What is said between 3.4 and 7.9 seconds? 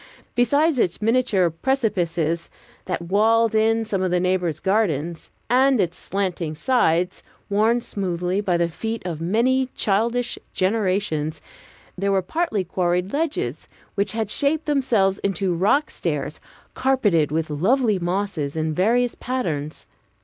in some of the neighbors' gardens, and its slanting slides, worn